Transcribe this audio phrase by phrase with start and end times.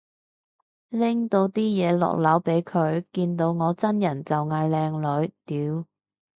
[0.89, 5.85] 拎到啲嘢落樓俾佢，見到我真人就嗌靚女，屌